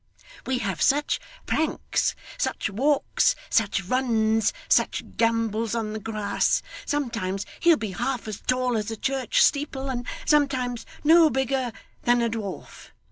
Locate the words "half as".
7.91-8.41